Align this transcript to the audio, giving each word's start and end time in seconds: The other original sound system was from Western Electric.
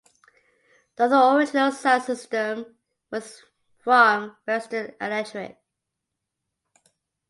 The 0.95 1.03
other 1.03 1.37
original 1.37 1.71
sound 1.71 2.01
system 2.01 2.75
was 3.11 3.43
from 3.83 4.35
Western 4.47 4.95
Electric. 4.99 5.59